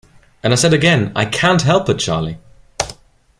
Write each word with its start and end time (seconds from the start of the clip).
And 0.41 0.51
I 0.51 0.55
said 0.55 0.73
again, 0.73 1.11
"I 1.15 1.25
can't 1.25 1.61
help 1.61 1.87
it, 1.87 1.99
Charley." 1.99 2.39